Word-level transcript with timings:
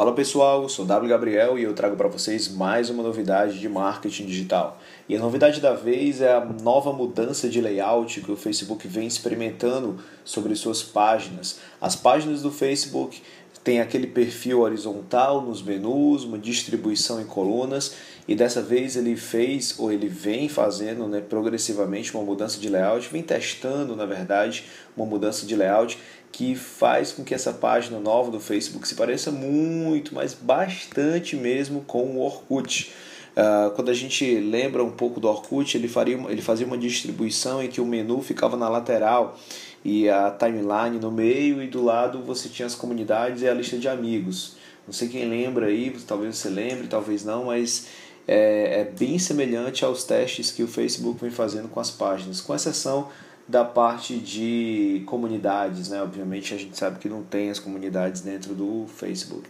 Fala 0.00 0.14
pessoal, 0.14 0.66
sou 0.66 0.86
W 0.86 1.10
Gabriel 1.10 1.58
e 1.58 1.62
eu 1.62 1.74
trago 1.74 1.94
para 1.94 2.08
vocês 2.08 2.48
mais 2.48 2.88
uma 2.88 3.02
novidade 3.02 3.60
de 3.60 3.68
marketing 3.68 4.24
digital. 4.24 4.80
E 5.06 5.14
a 5.14 5.20
novidade 5.20 5.60
da 5.60 5.74
vez 5.74 6.22
é 6.22 6.32
a 6.32 6.42
nova 6.42 6.90
mudança 6.90 7.50
de 7.50 7.60
layout 7.60 8.22
que 8.22 8.32
o 8.32 8.36
Facebook 8.36 8.88
vem 8.88 9.06
experimentando 9.06 9.98
sobre 10.24 10.56
suas 10.56 10.82
páginas. 10.82 11.60
As 11.78 11.96
páginas 11.96 12.40
do 12.40 12.50
Facebook 12.50 13.20
têm 13.62 13.78
aquele 13.78 14.06
perfil 14.06 14.60
horizontal 14.60 15.42
nos 15.42 15.62
menus, 15.62 16.24
uma 16.24 16.38
distribuição 16.38 17.20
em 17.20 17.26
colunas 17.26 17.94
e 18.26 18.34
dessa 18.34 18.62
vez 18.62 18.96
ele 18.96 19.16
fez 19.16 19.74
ou 19.78 19.92
ele 19.92 20.08
vem 20.08 20.48
fazendo 20.48 21.06
né, 21.08 21.20
progressivamente 21.20 22.14
uma 22.14 22.22
mudança 22.22 22.58
de 22.58 22.70
layout, 22.70 23.06
vem 23.12 23.22
testando 23.22 23.94
na 23.94 24.06
verdade 24.06 24.64
uma 24.96 25.04
mudança 25.04 25.44
de 25.44 25.54
layout 25.54 25.98
que 26.32 26.54
faz 26.54 27.12
com 27.12 27.24
que 27.24 27.34
essa 27.34 27.52
página 27.52 27.98
nova 27.98 28.30
do 28.30 28.40
Facebook 28.40 28.86
se 28.86 28.94
pareça 28.94 29.30
muito, 29.30 30.14
mas 30.14 30.34
bastante 30.34 31.36
mesmo 31.36 31.82
com 31.82 32.16
o 32.16 32.20
Orkut. 32.20 32.92
Uh, 33.30 33.70
quando 33.72 33.90
a 33.90 33.94
gente 33.94 34.38
lembra 34.38 34.82
um 34.82 34.90
pouco 34.90 35.20
do 35.20 35.28
Orkut, 35.28 35.76
ele, 35.76 35.88
faria, 35.88 36.16
ele 36.28 36.42
fazia 36.42 36.66
uma 36.66 36.78
distribuição 36.78 37.62
em 37.62 37.68
que 37.68 37.80
o 37.80 37.86
menu 37.86 38.20
ficava 38.22 38.56
na 38.56 38.68
lateral 38.68 39.38
e 39.84 40.08
a 40.08 40.30
timeline 40.30 40.98
no 41.00 41.10
meio, 41.10 41.62
e 41.62 41.66
do 41.66 41.82
lado 41.82 42.22
você 42.22 42.48
tinha 42.48 42.66
as 42.66 42.74
comunidades 42.74 43.42
e 43.42 43.48
a 43.48 43.54
lista 43.54 43.78
de 43.78 43.88
amigos. 43.88 44.56
Não 44.86 44.92
sei 44.92 45.08
quem 45.08 45.28
lembra 45.28 45.66
aí, 45.66 45.94
talvez 46.06 46.36
você 46.36 46.48
lembre, 46.48 46.86
talvez 46.86 47.24
não, 47.24 47.46
mas 47.46 47.86
é, 48.26 48.80
é 48.80 48.84
bem 48.84 49.18
semelhante 49.18 49.84
aos 49.84 50.04
testes 50.04 50.50
que 50.50 50.62
o 50.62 50.68
Facebook 50.68 51.20
vem 51.20 51.30
fazendo 51.30 51.68
com 51.68 51.80
as 51.80 51.90
páginas, 51.90 52.40
com 52.40 52.54
exceção 52.54 53.08
da 53.50 53.64
parte 53.64 54.16
de 54.16 55.02
comunidades, 55.06 55.88
né? 55.88 56.00
Obviamente 56.00 56.54
a 56.54 56.56
gente 56.56 56.78
sabe 56.78 57.00
que 57.00 57.08
não 57.08 57.22
tem 57.22 57.50
as 57.50 57.58
comunidades 57.58 58.20
dentro 58.20 58.54
do 58.54 58.86
Facebook. 58.86 59.48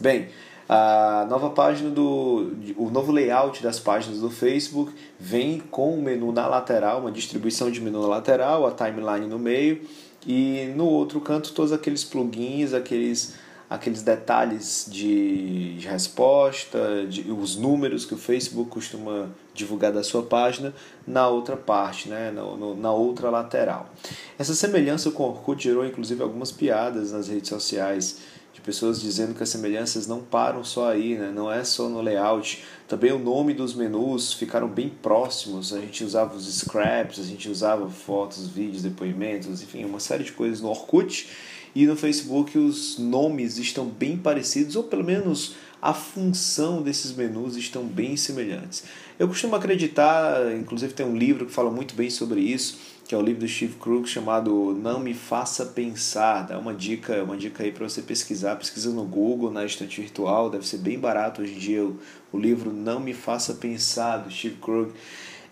Bem, 0.00 0.28
a 0.68 1.24
nova 1.30 1.50
página 1.50 1.88
do 1.88 2.52
o 2.76 2.90
novo 2.90 3.12
layout 3.12 3.62
das 3.62 3.78
páginas 3.78 4.20
do 4.20 4.28
Facebook 4.28 4.92
vem 5.18 5.60
com 5.70 5.94
o 5.94 6.02
menu 6.02 6.32
na 6.32 6.48
lateral, 6.48 7.00
uma 7.00 7.12
distribuição 7.12 7.70
de 7.70 7.80
menu 7.80 8.02
na 8.02 8.08
lateral, 8.08 8.66
a 8.66 8.72
timeline 8.72 9.28
no 9.28 9.38
meio 9.38 9.80
e 10.26 10.72
no 10.74 10.86
outro 10.86 11.20
canto 11.20 11.52
todos 11.52 11.72
aqueles 11.72 12.02
plugins, 12.02 12.74
aqueles 12.74 13.36
aqueles 13.68 14.02
detalhes 14.02 14.86
de, 14.88 15.78
resposta, 15.80 17.06
de, 17.08 17.30
os 17.30 17.56
números 17.56 18.04
que 18.04 18.14
o 18.14 18.16
Facebook 18.16 18.70
costuma 18.70 19.28
divulgar 19.52 19.92
da 19.92 20.02
sua 20.02 20.22
página 20.22 20.72
na 21.06 21.28
outra 21.28 21.56
parte, 21.56 22.08
né, 22.08 22.30
no, 22.30 22.56
no, 22.56 22.76
na 22.76 22.92
outra 22.92 23.28
lateral. 23.30 23.90
Essa 24.38 24.54
semelhança 24.54 25.10
com 25.10 25.24
o 25.24 25.28
Orkut 25.28 25.62
gerou 25.62 25.84
inclusive 25.84 26.22
algumas 26.22 26.52
piadas 26.52 27.12
nas 27.12 27.28
redes 27.28 27.48
sociais 27.48 28.18
de 28.52 28.60
pessoas 28.60 29.00
dizendo 29.00 29.34
que 29.34 29.42
as 29.42 29.48
semelhanças 29.48 30.06
não 30.06 30.20
param 30.20 30.64
só 30.64 30.90
aí, 30.90 31.14
né? 31.14 31.30
não 31.34 31.52
é 31.52 31.62
só 31.62 31.90
no 31.90 32.00
layout. 32.00 32.64
Também 32.88 33.12
o 33.12 33.18
nome 33.18 33.52
dos 33.52 33.74
menus 33.74 34.32
ficaram 34.32 34.66
bem 34.66 34.88
próximos. 34.88 35.74
A 35.74 35.80
gente 35.80 36.02
usava 36.02 36.34
os 36.34 36.46
scraps, 36.60 37.18
a 37.18 37.22
gente 37.22 37.50
usava 37.50 37.90
fotos, 37.90 38.48
vídeos, 38.48 38.82
depoimentos, 38.82 39.62
enfim, 39.62 39.84
uma 39.84 40.00
série 40.00 40.24
de 40.24 40.32
coisas 40.32 40.62
no 40.62 40.70
Orkut 40.70 41.28
e 41.76 41.86
no 41.86 41.94
Facebook 41.94 42.56
os 42.56 42.98
nomes 42.98 43.58
estão 43.58 43.84
bem 43.84 44.16
parecidos, 44.16 44.76
ou 44.76 44.84
pelo 44.84 45.04
menos 45.04 45.56
a 45.80 45.92
função 45.92 46.80
desses 46.80 47.12
menus 47.12 47.54
estão 47.54 47.84
bem 47.84 48.16
semelhantes. 48.16 48.84
Eu 49.18 49.28
costumo 49.28 49.54
acreditar, 49.54 50.56
inclusive 50.56 50.94
tem 50.94 51.04
um 51.04 51.14
livro 51.14 51.44
que 51.44 51.52
fala 51.52 51.70
muito 51.70 51.94
bem 51.94 52.08
sobre 52.08 52.40
isso, 52.40 52.78
que 53.06 53.14
é 53.14 53.18
o 53.18 53.20
livro 53.20 53.42
do 53.42 53.48
Steve 53.48 53.74
Krug 53.74 54.08
chamado 54.08 54.74
Não 54.82 54.98
Me 54.98 55.12
Faça 55.12 55.66
Pensar. 55.66 56.46
Dá 56.46 56.58
uma 56.58 56.72
dica, 56.72 57.22
uma 57.22 57.36
dica 57.36 57.62
aí 57.62 57.70
para 57.70 57.86
você 57.86 58.00
pesquisar, 58.00 58.56
pesquisa 58.56 58.90
no 58.90 59.04
Google, 59.04 59.50
na 59.50 59.66
estante 59.66 60.00
virtual, 60.00 60.48
deve 60.48 60.66
ser 60.66 60.78
bem 60.78 60.98
barato 60.98 61.42
hoje 61.42 61.52
em 61.52 61.58
dia 61.58 61.84
o, 61.84 62.00
o 62.32 62.38
livro 62.38 62.72
Não 62.72 63.00
Me 63.00 63.12
Faça 63.12 63.52
Pensar 63.52 64.16
do 64.16 64.30
Steve 64.30 64.56
Krug. 64.62 64.92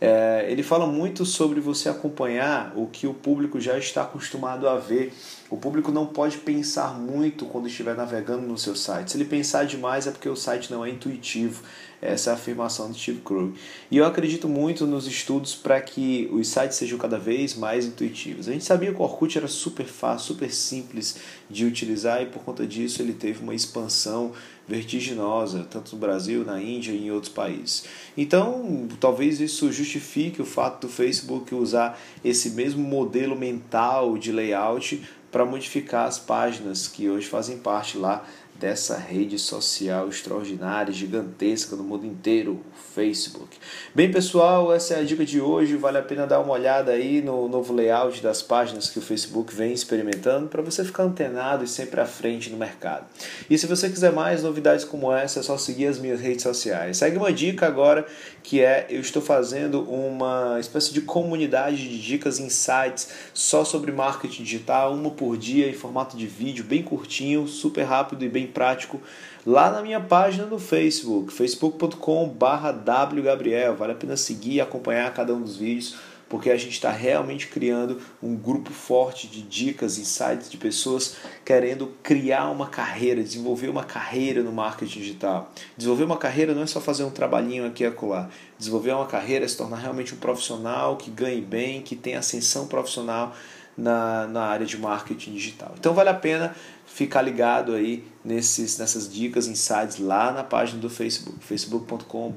É, 0.01 0.47
ele 0.49 0.63
fala 0.63 0.87
muito 0.87 1.25
sobre 1.25 1.61
você 1.61 1.89
acompanhar 1.89 2.73
o 2.77 2.87
que 2.87 3.07
o 3.07 3.15
público 3.15 3.61
já 3.61 3.79
está 3.79 4.03
acostumado 4.03 4.69
a 4.69 4.77
ver. 4.77 5.13
O 5.49 5.57
público 5.57 5.93
não 5.93 6.07
pode 6.07 6.39
pensar 6.39 6.99
muito 6.99 7.47
quando 7.47 7.69
estiver 7.69 7.95
navegando 7.95 8.47
no 8.47 8.59
seu 8.59 8.75
site. 8.75 9.13
Se 9.13 9.17
ele 9.17 9.25
pensar 9.25 9.65
demais 9.67 10.07
é 10.07 10.11
porque 10.11 10.29
o 10.29 10.37
site 10.37 10.71
não 10.71 10.85
é 10.85 10.91
intuitivo. 10.91 11.63
Essa 12.03 12.31
é 12.31 12.33
a 12.33 12.37
afirmação 12.37 12.91
de 12.91 12.99
Steve 12.99 13.21
Krug. 13.21 13.55
E 13.91 13.97
eu 13.97 14.05
acredito 14.05 14.47
muito 14.47 14.87
nos 14.87 15.07
estudos 15.07 15.55
para 15.55 15.81
que 15.81 16.29
os 16.31 16.49
sites 16.49 16.77
sejam 16.77 16.99
cada 16.99 17.19
vez 17.19 17.55
mais 17.55 17.87
intuitivos. 17.87 18.47
A 18.47 18.53
gente 18.53 18.65
sabia 18.65 18.93
que 18.93 19.01
o 19.01 19.03
Orkut 19.03 19.39
era 19.39 19.49
super 19.49 19.87
fácil, 19.87 20.35
super 20.35 20.53
simples 20.53 21.17
de 21.49 21.65
utilizar 21.65 22.21
e 22.23 22.27
por 22.27 22.43
conta 22.43 22.67
disso 22.67 23.01
ele 23.01 23.15
teve 23.15 23.43
uma 23.43 23.55
expansão 23.55 24.33
vertiginosa, 24.67 25.67
tanto 25.71 25.95
no 25.95 26.01
Brasil, 26.01 26.45
na 26.45 26.61
Índia 26.61 26.93
e 26.93 27.07
em 27.07 27.11
outros 27.11 27.33
países. 27.33 27.85
Então, 28.17 28.89
talvez 28.99 29.41
isso 29.41 29.71
justifique 29.71 30.41
o 30.41 30.47
fato 30.47 30.87
do 30.87 30.93
Facebook 30.93 31.55
usar 31.55 32.01
esse 32.25 32.51
mesmo 32.51 32.83
modelo 32.83 33.37
mental 33.37 34.17
de 34.17 34.33
layout 34.33 35.03
para 35.35 35.45
modificar 35.45 36.07
as 36.07 36.17
páginas 36.17 36.87
que 36.87 37.11
hoje 37.11 37.27
fazem 37.27 37.59
parte 37.59 37.99
lá 37.99 38.25
dessa 38.55 38.97
rede 38.97 39.37
social 39.37 40.09
extraordinária, 40.09 40.93
gigantesca 40.93 41.75
no 41.75 41.83
mundo 41.83 42.07
inteiro, 42.07 42.53
o 42.53 42.95
Facebook. 42.95 43.59
Bem, 43.93 44.13
pessoal, 44.13 44.73
essa 44.73 44.95
é 44.95 45.01
a 45.01 45.05
dica 45.05 45.25
de 45.25 45.41
hoje. 45.41 45.75
Vale 45.75 45.99
a 45.99 46.03
pena 46.03 46.25
dar 46.27 46.39
uma 46.39 46.53
olhada 46.53 46.93
aí 46.93 47.21
no 47.21 47.49
novo 47.49 47.75
layout 47.75 48.23
das 48.23 48.43
páginas 48.43 48.89
que 48.89 48.99
o 49.01 49.03
Facebook 49.03 49.53
vem 49.53 49.73
experimentando 49.73 50.47
para 50.49 50.63
você 50.63 50.85
ficar 50.85 51.03
antenado 51.03 51.65
e 51.65 51.69
sempre 51.69 52.01
à 52.01 52.07
frente 52.07 52.49
no 52.51 52.57
mercado. 52.57 53.07
E 53.51 53.59
se 53.59 53.67
você 53.67 53.89
quiser 53.89 54.13
mais 54.13 54.45
novidades 54.45 54.85
como 54.85 55.13
essa, 55.13 55.41
é 55.41 55.43
só 55.43 55.59
seguir 55.59 55.89
as 55.89 55.99
minhas 55.99 56.21
redes 56.21 56.45
sociais. 56.45 56.99
Segue 56.99 57.17
uma 57.17 57.33
dica 57.33 57.67
agora 57.67 58.07
que 58.43 58.61
é 58.61 58.87
eu 58.89 59.01
estou 59.01 59.21
fazendo 59.21 59.83
uma 59.83 60.61
espécie 60.61 60.93
de 60.93 61.01
comunidade 61.01 61.89
de 61.89 62.01
dicas 62.01 62.39
insights 62.39 63.09
só 63.33 63.65
sobre 63.65 63.91
marketing 63.91 64.45
digital, 64.45 64.95
uma 64.95 65.11
por 65.11 65.24
dia 65.37 65.69
em 65.69 65.73
formato 65.73 66.17
de 66.17 66.27
vídeo, 66.27 66.65
bem 66.65 66.83
curtinho, 66.83 67.49
super 67.49 67.85
rápido 67.85 68.25
e 68.25 68.29
bem 68.29 68.47
prático 68.47 69.01
lá 69.47 69.71
na 69.71 69.83
minha 69.83 70.01
página 70.01 70.47
no 70.47 70.59
Facebook, 70.59 71.31
facebook.com/wgabriel. 71.33 73.77
Vale 73.77 73.93
a 73.93 73.97
pena 73.97 74.17
seguir 74.17 74.55
e 74.55 74.61
acompanhar 74.61 75.15
cada 75.15 75.33
um 75.35 75.41
dos 75.41 75.57
vídeos, 75.57 75.95
porque 76.29 76.51
a 76.51 76.57
gente 76.57 76.73
está 76.73 76.91
realmente 76.91 77.47
criando 77.49 78.01
um 78.23 78.35
grupo 78.35 78.71
forte 78.71 79.29
de 79.29 79.43
dicas, 79.43 79.99
insights 79.99 80.51
de 80.51 80.57
pessoas 80.57 81.17
querendo 81.45 81.93
criar 82.03 82.51
uma 82.51 82.67
carreira, 82.67 83.23
desenvolver 83.23 83.69
uma 83.69 83.85
carreira 83.85 84.43
no 84.43 84.51
marketing 84.53 85.01
digital. 85.01 85.53
Desenvolver 85.77 86.05
uma 86.05 86.17
carreira 86.17 86.55
não 86.55 86.63
é 86.63 86.67
só 86.67 86.81
fazer 86.81 87.05
um 87.05 87.11
trabalhinho 87.11 87.67
aqui 87.67 87.85
e 87.85 87.87
acolá. 87.87 88.31
Desenvolver 88.59 88.93
uma 88.93 89.07
carreira 89.07 89.45
é 89.45 89.49
se 89.49 89.57
tornar 89.57 89.77
realmente 89.77 90.15
um 90.15 90.19
profissional 90.19 90.97
que 90.97 91.11
ganhe 91.11 91.41
bem, 91.41 91.83
que 91.83 91.95
tenha 91.95 92.19
ascensão 92.19 92.67
profissional 92.67 93.33
na, 93.77 94.27
na 94.27 94.43
área 94.43 94.67
de 94.67 94.79
marketing 94.79 95.33
digital. 95.33 95.75
Então 95.79 95.95
vale 95.95 96.11
a 96.11 96.15
pena 96.15 96.55
ficar 96.87 97.23
ligado 97.23 97.75
aí 97.75 98.05
nesses, 98.25 98.79
nessas 98.79 99.13
dicas, 99.13 99.47
insights 99.47 99.99
lá 99.99 100.31
na 100.31 100.45
página 100.45 100.81
do 100.81 100.89
Facebook, 100.89 101.39
facebook.com.br. 101.41 102.35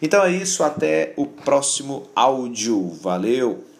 Então 0.00 0.24
é 0.24 0.30
isso, 0.30 0.62
até 0.62 1.14
o 1.16 1.26
próximo 1.26 2.08
áudio. 2.14 2.90
Valeu! 3.00 3.71